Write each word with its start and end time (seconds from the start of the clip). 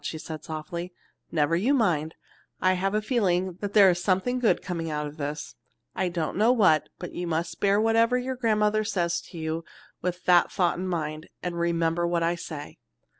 she 0.03 0.17
said 0.17 0.43
softly. 0.43 0.91
"Never 1.31 1.55
you 1.55 1.75
mind! 1.75 2.15
I 2.59 2.73
have 2.73 2.95
a 2.95 3.03
feeling 3.03 3.57
that 3.59 3.73
there 3.73 3.87
is 3.91 4.03
something 4.03 4.39
good 4.39 4.59
coming 4.63 4.89
out 4.89 5.05
of 5.05 5.17
this. 5.17 5.53
I 5.95 6.09
don't 6.09 6.37
know 6.37 6.51
what, 6.51 6.89
but 6.97 7.11
you 7.11 7.27
must 7.27 7.59
bear 7.59 7.79
whatever 7.79 8.17
your 8.17 8.35
grandmother 8.35 8.83
says 8.83 9.21
to 9.29 9.37
you 9.37 9.63
with 10.01 10.25
that 10.25 10.51
thought 10.51 10.79
in 10.79 10.87
mind, 10.87 11.29
and 11.43 11.55
remember 11.59 12.07
what 12.07 12.23
I 12.23 12.33
say." 12.33 12.79